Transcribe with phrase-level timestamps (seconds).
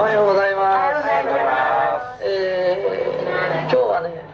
[0.00, 1.04] おはようございます。
[1.04, 4.24] おはようございますえー今日はね、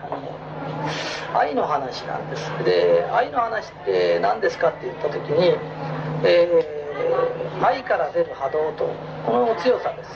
[1.34, 2.48] 愛の話なんです。
[2.64, 5.58] で、愛の話って何ですかって言った時に、
[6.22, 8.94] えー愛から出る波動と、
[9.26, 10.10] この強さです。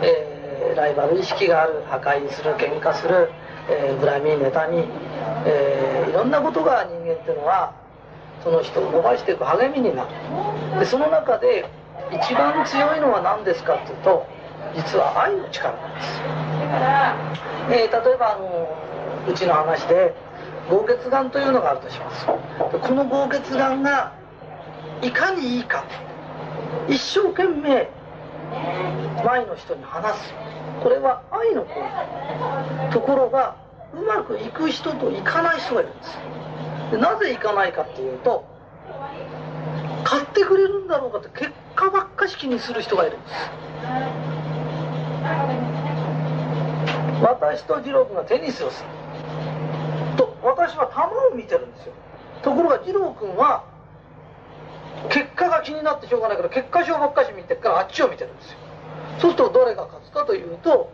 [0.00, 3.28] えーライバル意識がある、破壊する、喧嘩する、
[3.68, 4.88] えー恨み、妬み、
[5.44, 7.74] えーいろんなことが人間っていうのは、
[8.42, 10.04] その人を伸ばしていく励みにな
[10.72, 10.80] る。
[10.80, 11.66] で、その中で
[12.10, 14.37] 一番強いのは何ですかっていうと、
[14.76, 16.20] 実は愛の力なんです。
[17.70, 18.68] えー例えばあの
[19.28, 20.14] うちの話で
[20.70, 22.26] 豪血眼というのがあるとします。
[22.72, 24.12] でこの豪血眼が
[25.02, 25.84] いかにいいか
[26.88, 27.88] 一生懸命
[29.24, 30.34] 前の人に話す。
[30.82, 31.68] これは愛の行
[32.88, 33.56] 為ところが
[33.92, 36.18] うまくいく人といかない人がいるんです。
[36.92, 38.44] でなぜいかないかっていうと
[40.04, 43.34] 買ってくれるんだろうかって結果ばっかし気にする人がいるんです。
[47.22, 48.88] 私と次郎君がテニスをする。
[50.16, 51.92] と私は球を見てるんですよ。
[52.42, 53.64] ところが次郎君は
[55.10, 58.58] 結果が気になってしょうがないから結果賞ばっかし見てるからあっちを見てるんですよ。
[59.20, 60.92] そうするとどれが勝つかというと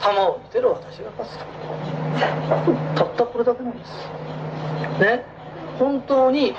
[0.00, 1.38] 球を見てる私が勝つ。
[2.96, 3.90] とたったこれだけなんです
[5.00, 5.24] ね。
[5.78, 6.54] 本当に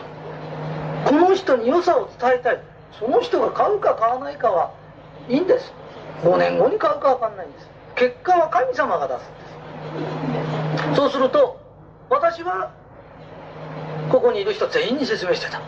[1.05, 2.61] この人に良さを伝えたい。
[2.99, 4.71] その人が買うか買わないかは
[5.27, 5.73] いいんです。
[6.23, 7.69] 5年後に買うか分かんないんです。
[7.95, 9.33] 結果は神様が出すん
[10.83, 10.95] です。
[10.95, 11.59] そうすると
[12.09, 12.71] 私は
[14.11, 15.59] ここにいる人全員に説明してた。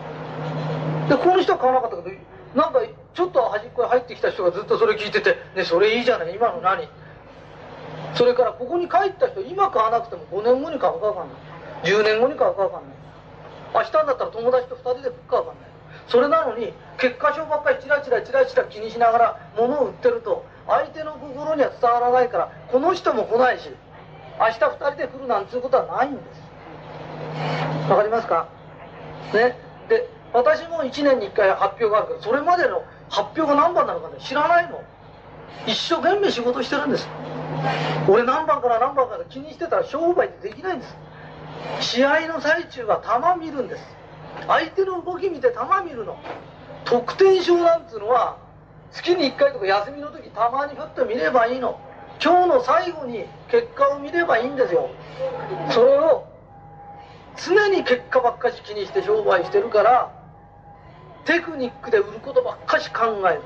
[1.08, 2.16] でこの人は買わなかったけど
[2.54, 2.80] なんか
[3.14, 6.88] ちょっと端っこに入ってきた人がずっとそれ聞いてて「ねそれいいじゃない今の何?」
[8.14, 11.36] それからここに帰った人今買わなくても5年後に買うか分かんない。
[11.84, 12.92] 10年後に買うか分かんない。
[13.74, 15.67] 明日になったら友達と2人で食うか分かんない。
[16.08, 23.70] それなのに結果書ばっかりチラチラチラチラ気にしながら物を売ってると相手の心には伝わらないからこの人も来ないし
[24.38, 27.90] 明日2人で来るなんていうことはないんです。
[27.90, 28.48] わかりますか？
[29.32, 29.56] ね？
[29.88, 34.82] で私も1年に1回発表があるけどそれまでの発表が何番なのかね知らないの。
[35.66, 37.08] 一生懸命仕事してるんです。
[38.08, 40.96] 俺何番から何番から気にしてたら商売ってできないんです。
[41.80, 43.97] 試合の最中は球見るんです。
[44.46, 46.18] 相手の動き見て球見るの。
[46.84, 48.38] 得点賞なんつうのは
[48.92, 51.78] 月に1回とか休みの時たまにふっと見ればいいの。
[52.22, 54.90] 今日の最後に結果を見ればいいんですよ。
[55.70, 56.26] それを
[57.36, 60.12] 常に結果ばっかし気にして商売してるから
[61.24, 63.42] テクニックで売ることばっかし考える。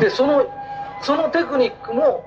[0.00, 0.46] でその
[1.02, 2.24] そのテクニックも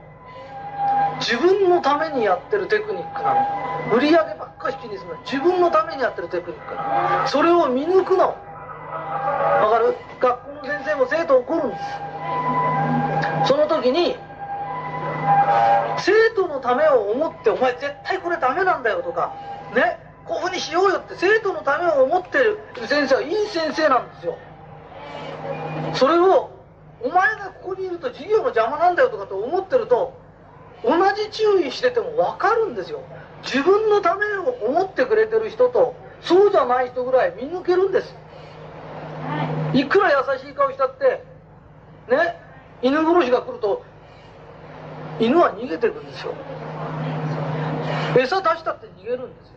[1.19, 3.95] 自分のためにやってるテクニックなの。
[3.95, 5.17] 売り上げばっかし気にするの。
[5.23, 7.27] 自分のためにやってるテクニックなの。
[7.27, 8.27] それを見抜くの。
[8.29, 9.95] わかる？
[10.19, 11.81] 学校の先生も生徒怒るんです。
[13.47, 14.15] その時に
[15.99, 19.33] 生徒のためを思ってお前絶対これダメなんだよとか
[19.75, 19.99] ね？
[20.25, 24.37] こういうふうにしようよって生徒のためを思ってる先生はいい先生なんですよ。
[25.93, 26.51] それを
[27.01, 30.18] お前がここにいると授業の邪魔なんだよとかと思ってると
[30.83, 33.01] 同じ注意してても分かるんですよ。
[33.43, 38.15] 自分のためを思ってくれてる人とそうじゃない人ぐらい見抜けるんです。
[39.73, 41.23] いくら優しい顔したって
[42.09, 42.39] ね
[42.81, 43.83] 犬殺しが来ると
[45.19, 46.33] 犬は逃げてくんですよ。
[48.17, 49.53] 餌出したって逃げるんですよ。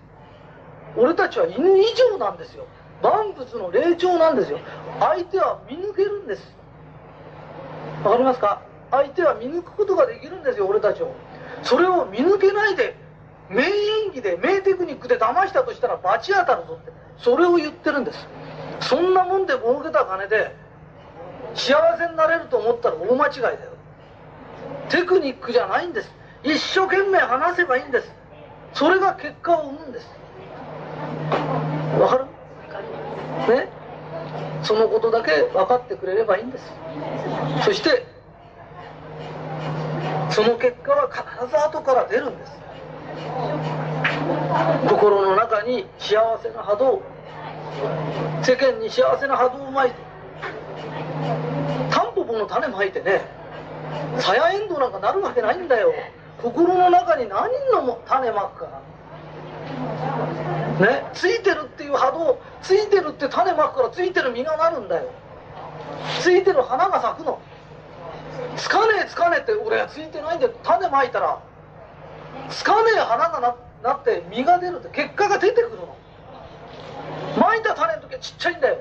[0.97, 2.66] 俺たちは犬以上なんですよ。
[3.03, 4.59] 万物の霊長なんですよ。
[5.00, 6.56] 相手は見抜けるんです。
[8.05, 8.61] わかりますか？
[8.93, 11.13] 相手は見抜くことができるんですよ俺たちを。
[11.65, 12.95] それを見抜けないで
[13.49, 16.93] 名演技で名テクニックで騙したとしたら罰当たるぞって。
[17.19, 18.29] それを言ってるんです。
[18.81, 20.55] そんなもんで儲けた金で
[21.55, 23.57] 幸せになれると思ったら大間違いだよ。
[24.89, 26.11] テクニックじゃないんです。
[26.45, 28.13] 一生懸命話せばいいんです。
[28.75, 30.09] それが結果を生むんです。
[31.99, 32.25] わかる？
[33.55, 33.69] ね？
[34.63, 36.73] そのことだけ分かってくれればいいんです。
[37.65, 38.07] そして
[40.32, 42.52] その結果は必ず後から出るんです。
[44.88, 47.02] 心の中に幸せな波動。
[48.43, 49.96] 世間に幸せな波動をまいて。
[51.90, 53.20] タンポポの種まいてね。
[54.19, 55.93] サヤエンドなんかなるわけないんだよ。
[56.40, 58.81] 心の中に何のも種まくか。
[60.81, 61.05] ね？
[61.12, 62.40] ついてるっていう波動。
[62.62, 65.11] ついてるって種まくからついてる実がなるんだよ。
[66.20, 67.38] ついてる花が咲くの。
[68.56, 71.43] つかねえつかねえって俺はついてないんで種まいたら
[72.50, 75.96] つかねえ花がななって実が出るって結果が出てくるの。
[77.38, 78.79] まいた種の時はちっちゃいんだよ。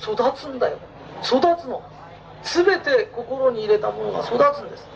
[0.00, 0.78] 育つんだよ。
[1.22, 1.82] 育つの。
[2.42, 4.88] 全て心に入れたものが育つんです。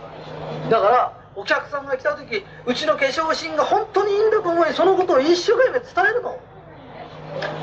[0.70, 6.40] だからお客さんが来た時うちの化粧品が本当にいいんだと思いそのことを一生懸命伝えるの。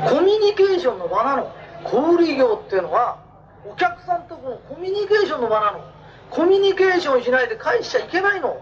[0.08, 1.52] コミュニケーションの場なの。
[1.84, 3.18] 小売業っていうのは
[3.66, 6.01] お客さんとのコミュニケーションの場なの。
[6.32, 8.62] コミュニケーションしないで返しちゃいけないの。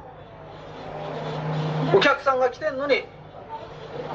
[1.96, 3.06] お客さんが来てんのに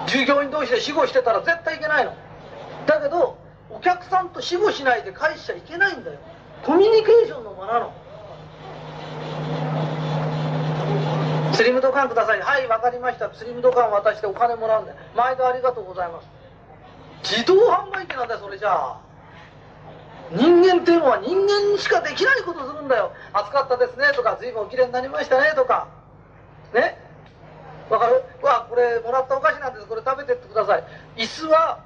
[0.06, 2.14] 従業員同士で死後してたら絶対いけないの。
[2.86, 3.38] だけど
[3.70, 6.18] お客さんと死後しないで返しちゃいけないんだよ。
[6.64, 7.92] コミュニケーションの場なの。
[11.52, 12.40] スリムドカンください。
[12.40, 13.32] はい分かりました。
[13.32, 14.92] スリムドカン渡してお金もらうんで。
[15.14, 16.28] 毎度ありがとうございます。
[17.22, 19.03] 自動販売機なんだよそれじゃあ。
[20.32, 23.12] 人間っていうのは人間にしかできないことするんだよ。
[23.32, 24.12] 暑かったですね。
[24.14, 25.52] とか随分おきれいになりましたね。
[25.54, 25.88] とか。
[26.74, 26.98] ね？
[27.90, 28.24] わかる？
[28.42, 29.86] わこれもらったお菓子なんです。
[29.86, 30.84] これ食べてってください。
[31.16, 31.80] 椅子は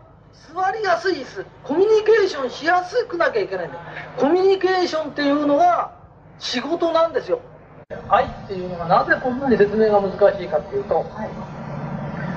[0.55, 1.47] 座りやすい椅子。
[1.65, 3.83] コミュニケーションしやすくなきゃいけないんだよ。
[4.17, 5.93] コミュニケーションっていうのが
[6.39, 7.41] 仕事なんですよ。
[8.11, 11.07] 愛っていうのがなぜこんなに説明が難しいかっていうと、はい、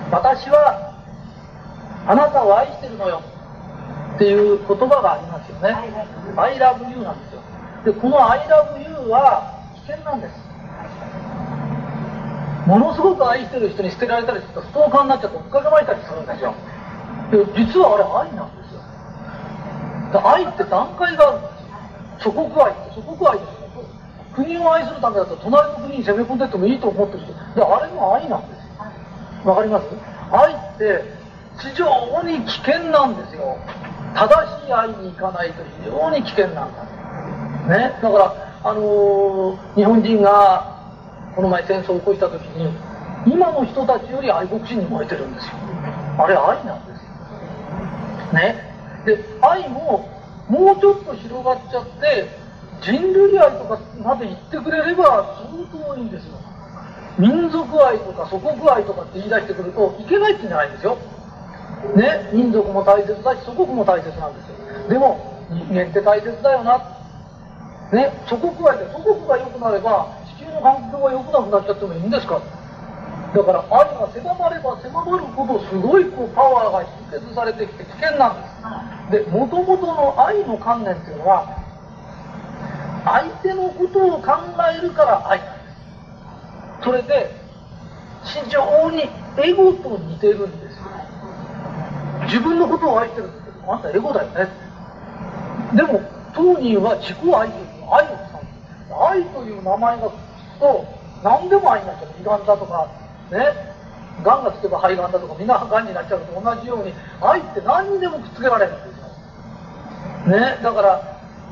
[0.09, 0.94] 私は
[2.07, 3.21] あなたを愛してるのよ
[4.22, 5.74] っていう言葉がありますよね。
[6.38, 7.42] I love you なんですよ。
[7.84, 9.42] で、この I love you は
[9.82, 10.38] 危険なんです。
[12.70, 16.54] ものすごく愛してる人に捨てられたりするとストーカーになっちゃって追っかけましたりするんですよ。
[17.34, 18.86] で実はあれ愛なんですよ。
[20.22, 21.50] 愛って段階があるんで
[22.22, 22.30] すよ。
[22.30, 23.90] 祖国愛って祖国愛ですよ。
[24.38, 27.34] 国を愛するためだと隣の国に攻め込んでってもいいと思ってる人。
[27.58, 29.50] で、あれも愛なんですよ。
[29.50, 29.90] わかります？
[30.30, 31.02] 愛って
[31.58, 33.58] 非常に危険なんですよ。
[34.13, 36.86] 正しい愛に行かないと非常に危険なんだ。
[37.78, 38.00] ね。
[38.02, 40.78] だから、あのー、日本人が
[41.36, 42.69] この前戦争を起こした時に、
[43.25, 45.54] 今の人たちより愛国心に燃えてるんですよ。
[46.18, 48.34] あれ愛なんですよ。
[48.34, 48.56] ね。
[49.06, 50.10] で、愛も
[50.50, 52.28] もうちょっと広がっちゃって、
[52.81, 55.38] 人類愛とかまで言ってくれれば
[55.72, 56.38] 相当いいんですよ。
[57.18, 60.98] 民族愛とか祖国愛とかって言い出してくるといけないって言うんじゃないんですよ。
[61.95, 64.56] ね、民族も大切だし祖国も大切なんですよ。
[64.88, 65.18] でも
[65.50, 66.78] 人間って大切だよな。
[67.92, 70.07] ね祖国愛で祖国が良くなれば
[70.38, 72.39] 地球の環境が良くなくなっちゃってもいいんですか？
[73.36, 78.42] だから愛が狭まれば狭まるほどすごいこうパワーが集結されてきて危険なん
[79.12, 79.25] です。
[79.25, 81.48] でもともとの愛の観念っていうのは
[83.04, 84.31] 相手のことを考
[84.72, 85.69] えるから愛なんで
[86.80, 86.84] す。
[86.84, 87.31] それで
[88.24, 90.71] 非常にエゴと似てるんです。
[92.31, 94.48] 自分のことを愛してるってあんたエゴだよね。
[95.75, 96.00] でも
[96.33, 100.12] 当人は自己愛という愛を使う愛という名前がつ
[100.56, 100.86] くと
[101.24, 102.10] 何でも愛になっちゃう。
[102.22, 102.88] 胃がんだとか
[103.31, 103.72] ね。
[104.24, 110.39] がんがつけば肺がんだとかみんながんになっちゃうと同じように愛って何にでもくっつけられるんですよ。
[110.39, 110.63] ね。
[110.63, 111.04] だから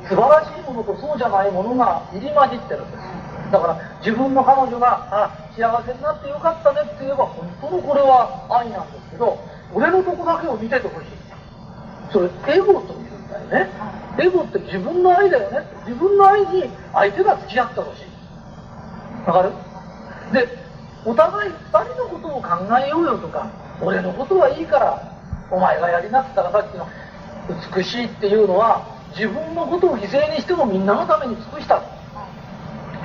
[0.07, 3.51] 素晴らしいものとそうじゃないものが入り混じってるんです。
[3.51, 9.37] だから自分の彼女があ幸せになってよかったねって言えば本当のこれは愛なんですけど
[9.73, 11.07] 俺のとこだけを見ててほしい。
[12.11, 13.69] それエゴというんだよね。
[14.17, 15.59] エゴって自分の愛だよね。
[15.85, 19.27] 自分の愛に相手が付き合ってほしい。
[19.27, 19.51] わかる？
[20.33, 20.47] で
[21.05, 23.49] お互い2人のことを考えようよとか
[23.81, 25.01] 俺のことはいいから
[25.51, 26.87] お前がやりなって言ったらさっきの
[27.75, 28.85] 美しいっていうのは
[29.15, 31.81] 自分のことを犠牲にしてもみんなのために尽くした。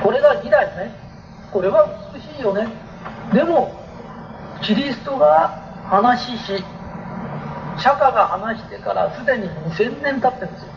[0.03, 0.95] これが義だよね。
[1.53, 2.69] これは美しいよね。
[3.33, 3.73] でも
[4.63, 6.64] キリストが話し
[7.79, 10.72] 釈迦が話してからすでに2000年経ってるんですよ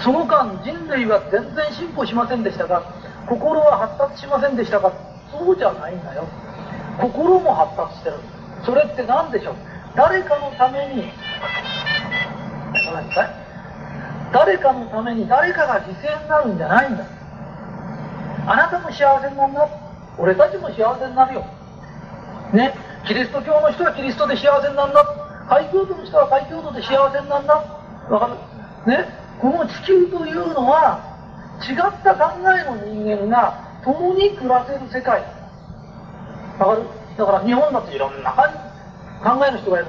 [0.00, 2.82] その間人類は全然進歩しませんでしたが
[3.28, 4.92] 心は発達しませんでしたが
[5.30, 6.24] そうじゃないんだよ。
[6.98, 8.16] 心も発達してる。
[8.64, 9.54] それって何でしょう？
[9.94, 11.04] 誰かのために
[14.32, 17.04] 誰かのために誰かが犠牲になるんじゃないんだ。
[18.46, 19.68] あなたも幸せになるな。
[20.16, 21.44] 俺たちも幸せになるよ。
[22.52, 22.72] ね
[23.06, 25.04] キリスト教の人はキリストで幸せになんだ。
[25.48, 27.54] 海教徒の人は海教徒で幸せになんだ。
[28.10, 28.34] わかる？
[28.90, 29.06] ね？
[29.40, 31.00] この地球というのは
[31.62, 35.22] 違った考えの人間が共に暮らせる世界。
[36.58, 36.82] わかる？
[37.16, 38.42] だから日本だといろんな考
[39.46, 39.86] えの人がいる。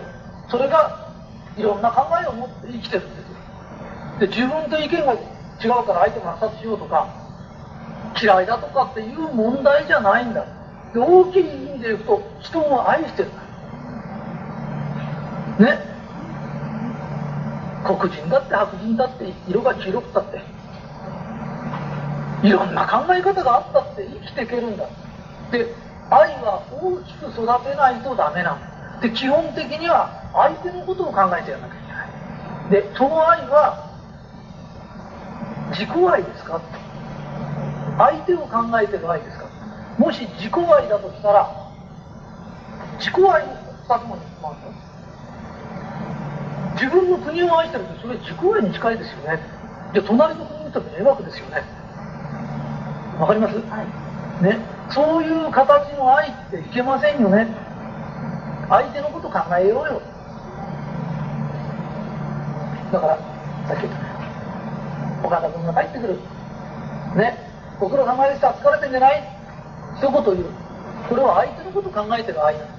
[0.49, 1.13] それが
[1.57, 3.35] いろんな考えを持って生きてるんですよ。
[4.19, 7.07] で自分と意見が違うから相手が抹殺しようとか
[8.21, 10.45] 嫌いだとかっていう問題じゃないんだ。
[10.93, 11.43] で大きい
[11.79, 13.29] で言うと人を愛してる。
[15.59, 15.79] ね。
[17.83, 20.41] 黒人だって白人だって色が黄色くたって
[22.43, 24.85] いろんな考え方があったって生きていけるんだ
[25.51, 25.65] で
[26.09, 29.01] 愛は大きく育てないとダメなの。
[29.01, 32.83] で基本的には相手のことを考えてやらなきゃいけない。
[32.83, 33.89] でその愛は
[35.71, 36.61] 自己愛ですか
[37.97, 39.45] 相手を考えてる愛ですか
[39.97, 41.58] もし自己愛だとしたら
[42.99, 43.45] 自己愛を
[43.87, 44.57] 2つもに回る
[46.75, 49.39] 自分の国を愛してるってそれ自己愛に近いですよね。
[49.93, 51.63] で隣の国の人迷惑ですよね。
[53.19, 53.83] わかります、は
[54.41, 54.59] い、ね。
[54.91, 57.47] そういう形の愛っていけませんよね。
[58.69, 60.01] 相手のこと考えようよ。
[62.93, 63.17] だから
[63.67, 65.27] さっき言った。
[65.27, 66.19] 岡田君が帰ってくる。
[67.15, 67.37] ね。
[67.79, 68.51] ご苦労様でした。
[68.51, 69.23] 疲れてんじゃない？
[69.97, 70.45] 一言言う。
[71.09, 72.78] これは相手のこと考えてる愛なんだね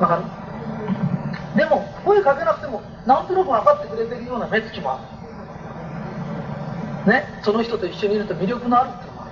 [0.00, 0.22] わかる？
[1.56, 4.98] でも声かけなくてもなんとなく分かってくれてるような目つきもあ
[7.06, 7.12] る。
[7.12, 7.24] ね？
[7.42, 9.30] その人と一緒にいると魅力のあるっていうのもある。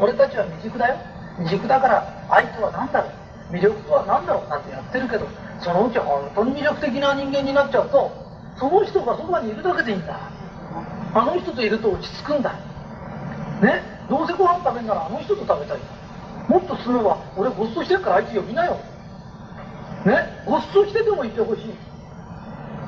[0.00, 0.96] 俺たちは未熟だよ。
[1.38, 3.08] 未熟だから愛とは何だろ
[3.50, 3.54] う？
[3.54, 5.26] 魅力とは何だろうなんてやってるけど
[5.60, 8.10] そのうち本当に魅力的な人間になっちゃうと
[8.56, 10.30] その人がそばにいるだけでいいんだ。
[11.14, 12.54] あの人といると落ち着くんだ。
[13.60, 13.82] ね？
[14.08, 15.80] どうせご飯食べんならあの人と食べたい
[16.48, 18.78] もっとするは俺ごっそしてるからあいつ呼びなよ。
[20.04, 21.74] ねごっそしててもいてほしい。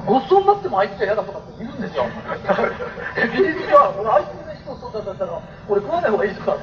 [0.06, 2.04] ごっそになってもあいつじゃ嫌だとかって言うんですよ。
[3.16, 6.56] 技術は俺あいつの人そうだったら俺食わない方がいいとか。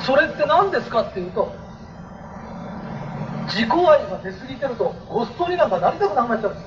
[0.00, 1.50] それって何ですかっていうと
[3.46, 3.76] 自己愛
[4.08, 6.60] が出過ぎてるとごっそになんかなりたくなくなっちゃうんで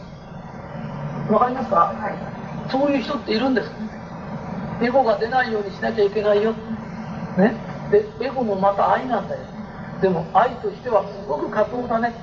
[1.28, 1.34] す。
[1.34, 3.72] わかりますか、はい、そういう人っているんです。
[4.82, 6.54] エゴが出ないようにしなきゃいけないよ。
[7.38, 7.54] ね？
[7.92, 9.42] でエゴもまた愛なんだよ。
[10.02, 12.14] でも愛としてはすごく過当だね。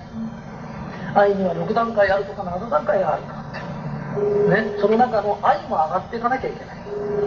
[1.14, 3.44] 愛には6段階あるとか7段階あるか。
[3.50, 6.76] ってねその中の愛も上がっていかなきゃいけない。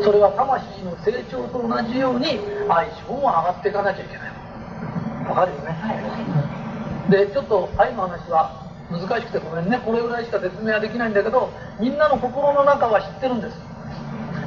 [0.04, 2.40] それは魂の成長と同じように
[2.70, 4.32] 愛情も上がっていかなきゃいけない。
[5.30, 5.78] わかるよね、
[7.10, 8.50] でちょっと愛の話は
[8.90, 9.80] 難しくてごめんね。
[9.86, 13.58] これぐらいしか説明はできないんだけどみんなの心の中は知ってるんです。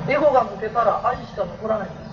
[0.08, 2.10] エゴが抜けたら愛しか残らないんです。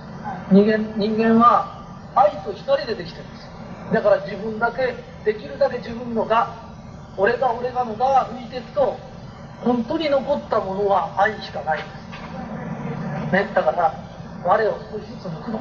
[0.51, 1.65] 人間人間は
[2.13, 3.50] 愛と光でできてるんです
[3.93, 6.53] だから自分だけできるだけ自分のが
[7.17, 8.98] 俺が俺がのがが浮いていくと
[9.63, 11.79] 本当に残ったものは愛しかない。
[11.79, 11.88] んで
[13.29, 13.93] すねだから
[14.46, 15.60] 我を少しずつ抜くの。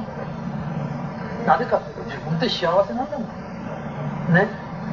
[1.45, 4.33] なぜかというと自分で幸せなんだもん。
[4.33, 4.47] ね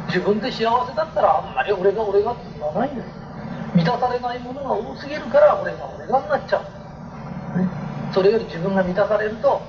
[0.08, 3.06] 自分で幸せだったらあんまり俺が俺がって言わないんです
[3.74, 6.62] 満たされないものが多すぎるから俺が俺がになっちゃ
[7.54, 7.68] う、ね、
[8.14, 9.60] それより自分が満たされると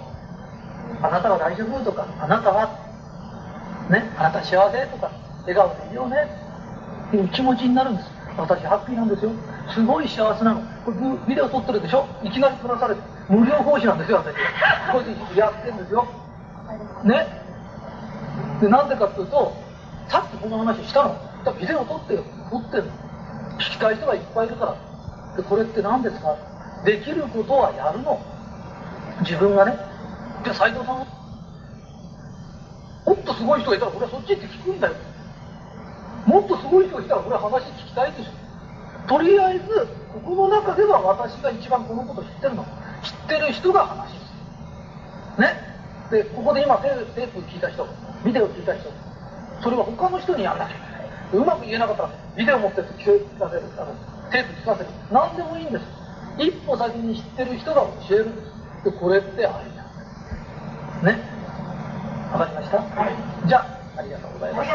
[1.01, 2.86] あなたは大丈夫とかあなたは
[3.89, 4.03] ね。
[4.17, 6.27] あなた幸せとか笑顔でいいよね。
[7.07, 8.09] っていう気持ちになるんです。
[8.37, 9.31] 私ハッピーなんですよ。
[9.73, 10.61] すごい幸せなの。
[10.85, 12.05] これビデオ撮ってるでしょ？
[12.23, 13.01] いきなり撮らされて。
[13.29, 14.35] 無料奉仕なんですよ私。
[14.91, 16.05] こういうやってるんですよ。
[17.03, 17.27] ね。
[18.61, 19.53] でなんでかっていうと
[20.07, 21.15] さっきこの話したの。
[21.59, 22.23] ビデオ撮ってよ。
[22.51, 22.91] 撮ってるの。
[23.57, 24.75] 聞きたい人がいっぱいいるから。
[25.35, 26.35] でこれって何ですか？
[26.85, 28.19] できることはやるの。
[29.21, 29.75] 自分がね。
[30.43, 31.16] じゃあ斎藤さん
[33.07, 34.93] もっとすごい人がいたら俺はそっちって聞くんだよ。
[36.25, 39.07] もっとすごい人がいたら俺は話聞きたいでしょ。
[39.07, 42.65] とりあえずここの中では私が一番このこと知ってるの。
[42.65, 44.15] 知ってる人が話す。
[45.39, 45.55] るね。
[46.11, 47.87] でここで今テープ聞いた人。
[48.25, 48.91] ビデオ聞いた人。
[49.63, 50.77] それは他の人にやんなきゃい
[51.31, 53.63] うまく言えなかったらビデオ持って聞かせる。
[53.79, 53.95] あの
[54.31, 54.89] テープ聞かせる。
[55.09, 55.85] 何でもいいんです。
[56.37, 58.41] 一歩先に知ってる人が教えるんで
[58.83, 58.91] す。
[58.91, 59.63] でこれって愛
[61.03, 61.36] ね。
[62.37, 62.77] わかりました、
[63.47, 63.65] じゃあ
[63.97, 64.69] ありがとうございます。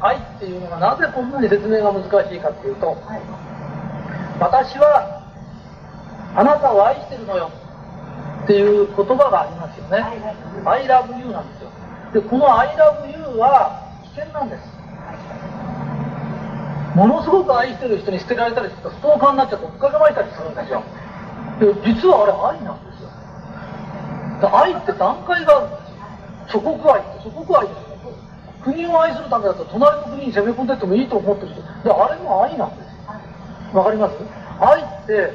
[0.00, 2.98] 愛っていうのがなぜこんなに説明が難しいかっていうと、はい、
[4.40, 5.22] 私は
[6.34, 7.52] あなたを愛してるのよ
[8.42, 10.00] っていう言葉がありますよね、
[10.64, 11.70] はい、I love you なんですよ。
[12.12, 14.74] でこの I love you は危険なんです。
[16.96, 20.82] ものすごく愛してる人に捨てられたりするとストーカーになっちゃって追っかけまいたりするんですよ。
[21.60, 22.93] で実はあれ愛なんです
[24.46, 25.76] 愛って段階があるんで
[26.50, 27.66] すよ祖国愛って祖国愛
[28.64, 33.78] 国を愛するためだったら隣の国に攻め込んでってもいいと思ってる人であれも愛なんですよ。
[33.78, 34.14] わかります
[34.60, 35.32] 愛って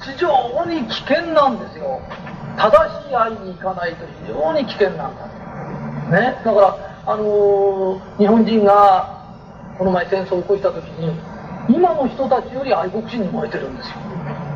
[0.00, 2.00] 非常に危険なんですよ。
[2.56, 5.26] 正しい愛に行かないと非常に危険なんだ
[6.10, 9.24] ねだからあのー、日本人が
[9.78, 11.14] この前戦争を起こした時に
[11.68, 13.96] 今の人たちより愛国心に燃えてるんですよ。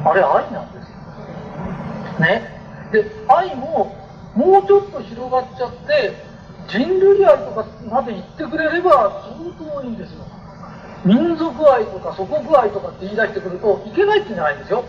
[0.04, 2.20] あれ愛なんですよ。
[2.20, 2.61] ね。
[2.92, 3.96] で愛も
[4.36, 6.12] もうちょっと広がっちゃって
[6.68, 10.24] 人類愛とかまで言ってくれれば相当いいんですよ。
[11.04, 14.84] 民族愛とか祖国愛とかって言い出してくるといけないってんじゃないんですよ。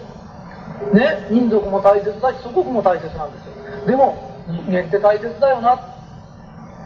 [0.94, 3.88] ね民族も大切だし祖国も大切なんですよ。
[3.88, 4.16] でも
[4.48, 5.76] 人間って大切だよな。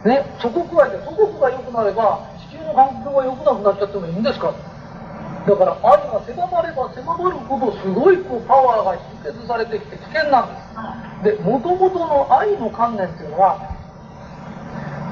[0.04, 4.54] ね祖国愛で祖国が良くなれば地球の環境が良くなくなっちゃってもいいんですか？
[5.48, 10.68] だから愛が狭まれば狭まるほどすごいこうパワーが集結されてきて危険なんです。
[11.24, 13.58] で、もともとの愛の観念っていうのは、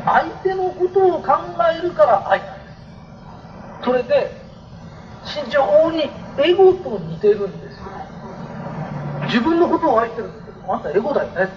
[0.05, 1.33] 相手のことを考
[1.73, 2.71] えるから愛なんで
[3.81, 3.85] す。
[3.85, 4.31] それで、
[5.25, 7.85] 非常にエゴと似てるんですよ。
[9.25, 11.49] 自分のことを愛してるんですけど、あんたエゴだよね。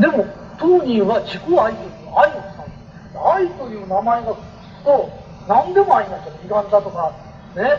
[0.00, 0.26] でも、
[0.58, 3.28] 当人は自己愛という愛を使う。
[3.34, 5.08] 愛という名前がつくと、
[5.46, 6.34] 何でも愛になっちゃう。
[6.44, 7.12] 胃がんだとか、
[7.54, 7.78] ね、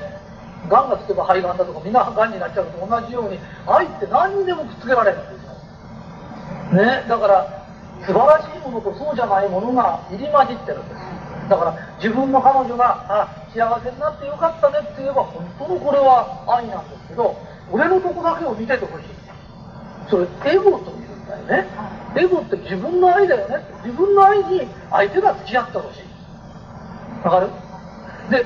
[0.70, 5.52] がんがつけば肺がんだとか、みんながんになっちゃうと同じように、愛って何にでもくっつけられるんですよ。
[6.74, 7.46] ね、だから、
[8.06, 11.02] 素晴らしいものとそうじゃないものが入り混じってるんです。
[11.50, 17.36] だから、自分の彼女が、あ、幸せになってよかったねって言えば、本当のこれは愛なんですけど、
[17.72, 19.06] 俺のとこだけを見ててほしい。
[20.10, 21.66] それ、エゴというんだよね。
[22.16, 23.62] エゴって自分の愛だよね。
[23.84, 27.26] 自分の愛に相手が付き合ってほしい。
[27.26, 27.50] わかる？
[28.30, 28.46] で、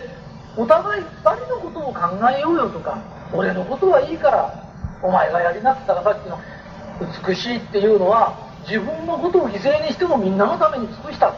[0.57, 2.97] お互い二人のことを考えようよとか、
[3.33, 4.53] 俺のことはいいから、
[5.01, 6.39] お前がやりなくったらさっきの
[7.27, 8.33] 美しいっていうのは、
[8.67, 11.33] 自分のことを犠牲にしてもみんなのために尽くした。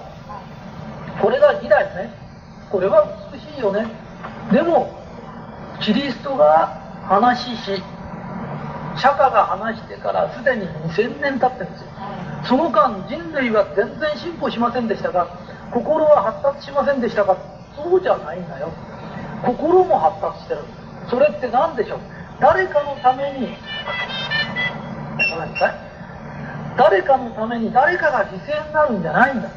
[1.21, 2.13] これが義だよね。
[2.69, 3.87] これは美しいよね。
[4.51, 4.87] でも、
[5.81, 6.67] キリストが
[7.07, 7.81] 話し、
[8.97, 11.87] 釈迦が話してからすでに2000年経ってるんですよ。
[12.43, 15.27] その間人類は全然進歩しませんでしたが、
[15.73, 17.35] 心は発達しませんでしたが、
[17.75, 18.71] そうじゃないんだよ。
[19.45, 20.61] 心も発達してる。
[21.09, 21.99] それって何でしょう？
[22.39, 23.57] 誰かのために、
[25.17, 25.75] ごめんなさい。
[26.77, 29.49] 誰かのために誰かが犠牲になるんじゃないんだ。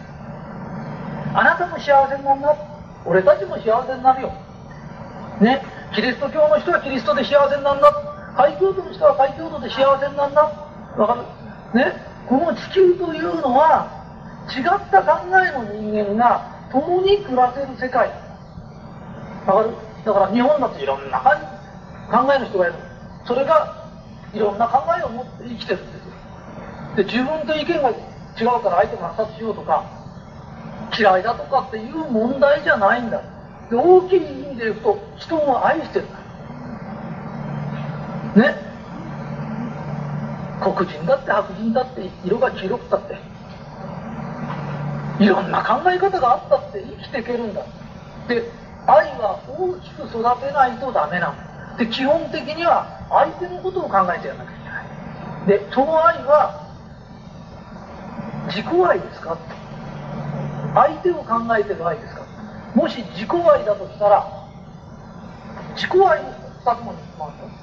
[1.34, 2.54] あなたも幸せになるな。
[3.04, 4.32] 俺たちも幸せになるよ。
[5.40, 5.62] ね。
[5.94, 7.90] キリスト教の人はキリストで幸せになるな。
[8.36, 10.42] 海教徒の人は海教徒で幸せになるな。
[10.96, 11.14] わか
[11.74, 11.78] る？
[11.78, 11.92] ね。
[12.28, 13.88] この地球というのは、
[14.48, 18.08] 違った考えの人間が共に暮らせる世界。
[19.46, 21.20] わかるだから日本だっていろんな
[22.10, 22.74] 考えの人がいる。
[23.26, 23.76] それが
[24.32, 26.00] いろんな考えを持って生きてるんですよ。
[26.96, 27.92] で、自分と意見が違
[28.58, 29.84] うから相手が殺しようとか、
[30.98, 33.22] 嫌いだとかっていう問題じゃないんだ。
[33.70, 36.06] で、大きい意味で言うと、人を愛してる。
[38.36, 38.70] ね。
[40.60, 43.16] 黒人だって白人だって色が黄色くたって
[45.24, 47.64] いろんな考え方があったって生きていけるんだ
[48.28, 48.44] で
[48.90, 55.64] 愛は大きく育てないとダメなので基本的には相手のことを考えてやらなきゃいけない。
[55.64, 56.68] でその愛は
[58.48, 59.38] 自己愛ですか
[60.74, 62.22] 相手を考えてる愛ですか
[62.74, 64.26] もし自己愛だとしたら
[65.74, 66.30] 自己愛の
[66.64, 67.60] 2つもに回った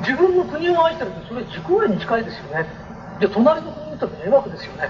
[0.00, 2.66] 自分の国を愛してるってそれ自己愛に近いですよね。
[3.20, 4.88] じゃあ隣の国に行ったら迷惑ですよね。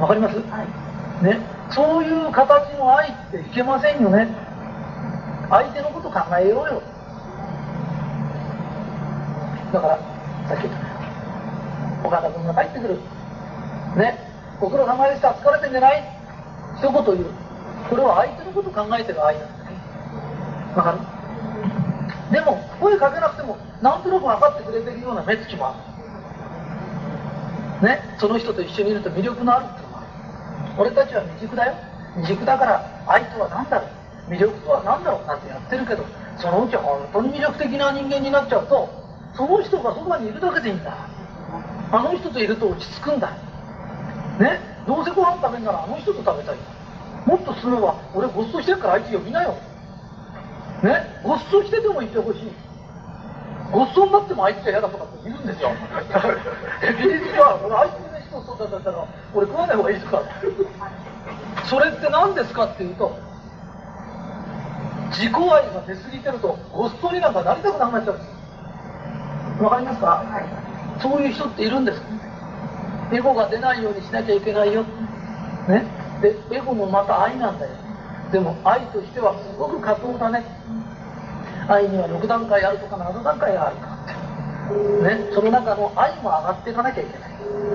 [0.00, 0.64] わかります、は
[1.22, 1.38] い、ね
[1.70, 4.28] そういう形の愛っていけませんよね。
[5.50, 6.82] 相手のこと考えようよ。
[9.72, 9.98] だから
[10.48, 10.74] さっき言っ
[12.02, 12.98] た岡田君が帰ってくる。
[13.96, 14.18] ね。
[14.60, 15.30] ご苦労様でした。
[15.32, 16.04] 疲れてんじゃない。
[16.78, 17.26] 一言言う。
[17.90, 19.76] これは相手のこと考えてる愛なんですね
[20.76, 20.98] わかる？
[22.32, 25.74] でも声かけなくてもなんとなく分かってくれてるような目つきもあ
[27.80, 27.86] る。
[27.86, 28.00] ね。
[28.18, 29.66] その人と一緒にいると魅力のある。
[30.76, 31.74] 俺たちは未熟だよ。
[32.16, 33.86] 未熟だから愛とは何だろ
[34.28, 34.30] う？
[34.30, 35.26] 魅力とは何だろう？
[35.26, 36.04] なんてやってるけど
[36.36, 38.88] そのうち本当に魅力的な人間になっちゃうと
[39.36, 40.94] その人がそばにいるだけでいいんだ。
[41.92, 43.30] あの人といると落ち着くんだ。
[44.38, 44.58] ね？
[44.86, 46.58] どうせご飯食べんならあの人と食べたい
[47.24, 49.54] もっと進めば俺ごっそしてるからあいつ呼びなよ。
[50.82, 51.06] ね？
[51.22, 52.52] ごっそしててもいてほしい。
[53.72, 55.70] ごっそになってもあいつが嫌だとかっているんですよ。
[56.84, 58.03] 事実は俺あいつ
[58.34, 60.22] の人そうだったら俺食わない方がいいとか。
[61.64, 63.16] それって何ですかっていうと
[65.10, 65.40] 自己愛
[65.72, 68.16] が出過ぎてるとごっそになんかなりたくなくなっちゃう。
[68.16, 72.02] んですわかりますか、はい、そういう人っているんです。
[73.12, 74.82] エゴが出ないようにしなきゃいけないよ。
[75.68, 75.86] ね？
[76.20, 77.72] でエゴもまた愛なんだよ。
[78.32, 80.44] でも愛としてはすごく過当だね。
[81.68, 83.96] 愛には6段階あるとか7段階があるか。
[84.04, 84.12] って
[85.16, 85.30] ね？
[85.32, 87.33] その中の愛も上がっていかなきゃいけない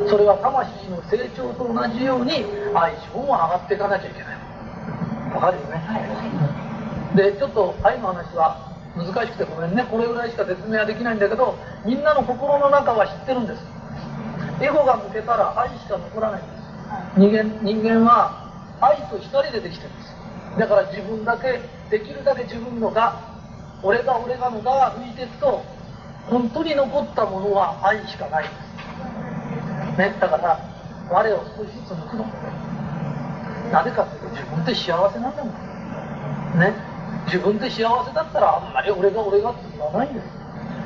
[0.10, 4.38] それは魂の成長と同じように愛情も上がっていかなきゃいけない。
[5.34, 5.82] わかるよね、
[7.16, 8.58] でちょっと愛の話は
[8.98, 9.86] 難しくてごめんね。
[9.90, 11.56] これぐらいしか説明はできないんだけど
[11.86, 13.62] みんなの心の中は知ってるんです。
[14.62, 16.60] エゴが抜けたら愛しか残らないんです。
[17.16, 18.34] 人間人間は
[18.82, 20.10] 愛と光でできてるんです。
[20.58, 23.14] だから自分だけできるだけ自分のが
[23.84, 25.62] 俺が俺がのがが抜いていくと
[26.28, 28.69] 本当に残ったものは愛しかないんです
[29.98, 30.60] ねだから
[31.10, 32.26] 我を少しずつ抜くの。
[33.72, 36.60] なぜかというと自分って幸せなんだもん。
[36.60, 37.00] ね。
[37.26, 40.26] 自分で幸せだったらあんまり俺が俺がって言わないんです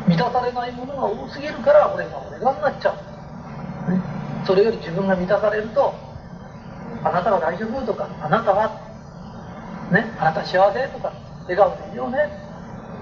[0.08, 2.92] 満たされないものが多すぎるから俺が俺がになっちゃ
[3.88, 4.00] う、ね、
[4.46, 5.94] それより自分が満たされると
[7.04, 8.68] あなたは大丈夫とかあなたは
[9.92, 11.14] ねあなた幸せとか
[11.44, 12.30] 笑顔でいいよね。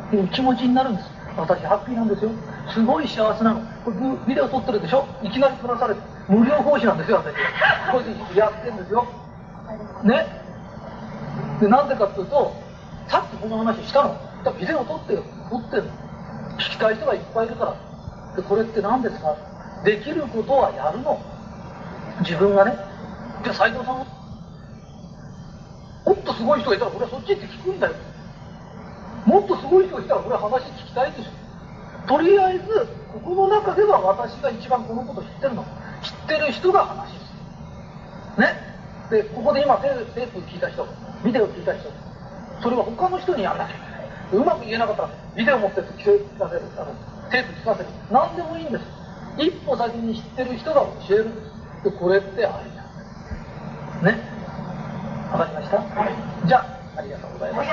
[0.08, 2.32] っていう気持ちになるんです私ハッピーなんですよ。
[2.74, 3.62] すごい幸せなの。
[3.84, 5.08] これビデオ撮ってるでしょ。
[5.24, 7.34] いきなり撮らされて無料講師なんですよ私。
[7.91, 9.06] これでやってんですよ。
[10.04, 10.26] ね。
[11.60, 12.52] でなんでかっていうと
[13.08, 14.15] さっきこの話したの。
[14.44, 15.24] だビデオ撮ってよ。
[15.50, 15.89] 撮ってるの。
[16.58, 17.76] 聞きたい人がいっぱいいるから。
[18.36, 19.36] でこれって何ですか。
[19.84, 21.17] できることはやるの。
[22.22, 22.76] 自分がね。
[23.44, 24.06] じゃあ斎藤さんも
[26.13, 27.94] っとすごい人がいたら俺はそっちって聞くんだよ。
[29.26, 32.66] もっとすごい人がいたら俺は話聞きたいでしょとりあえず
[33.14, 35.64] ここの中では私が一番このこと知ってるの
[36.02, 37.16] 知ってる人が話す
[38.38, 38.56] るね
[39.10, 40.88] でここで今テープ聞いた人
[41.24, 41.90] ビデオ聞いた人
[42.62, 44.44] それは他の人にやんなきゃいけない。
[44.44, 46.94] うまく言えなかったら、ビデオ持ってって聞かせる、あの、
[47.32, 47.90] テープ聞かせる。
[48.12, 48.86] 何でもいいんです。
[49.38, 51.42] 一歩先に知ってる人が教えるんで
[51.82, 51.84] す。
[51.90, 54.16] で、これってありなんです。
[54.16, 54.18] ね。
[55.34, 57.69] わかりました、はい、じゃあ、ありがとうございます。